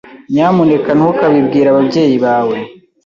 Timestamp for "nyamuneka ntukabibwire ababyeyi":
0.31-2.15